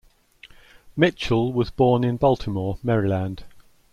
[0.97, 3.43] Mitchell was born in Baltimore, Maryland.